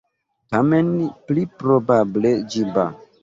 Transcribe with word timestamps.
Tamen, 0.53 0.87
pli 1.27 1.45
probable, 1.59 2.31
ĝiba. 2.55 2.87